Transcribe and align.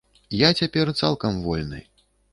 Я 0.35 0.49
цяпер 0.61 0.91
цалкам 1.01 1.37
вольны. 1.45 1.87